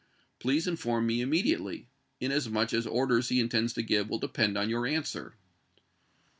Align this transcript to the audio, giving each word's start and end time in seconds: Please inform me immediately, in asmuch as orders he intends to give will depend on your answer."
Please 0.39 0.65
inform 0.67 1.05
me 1.05 1.21
immediately, 1.21 1.87
in 2.19 2.31
asmuch 2.31 2.73
as 2.73 2.87
orders 2.87 3.29
he 3.29 3.39
intends 3.39 3.73
to 3.73 3.83
give 3.83 4.09
will 4.09 4.17
depend 4.17 4.57
on 4.57 4.67
your 4.67 4.87
answer." 4.87 5.35